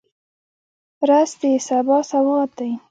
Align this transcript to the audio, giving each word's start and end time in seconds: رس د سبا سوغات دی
رس 1.09 1.31
د 1.41 1.43
سبا 1.67 1.97
سوغات 2.09 2.49
دی 2.59 2.71